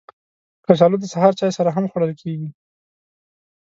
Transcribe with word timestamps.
کچالو 0.65 0.97
د 1.01 1.05
سهار 1.13 1.33
چای 1.39 1.51
سره 1.57 1.69
هم 1.75 1.85
خوړل 1.91 2.11
کېږي 2.21 2.49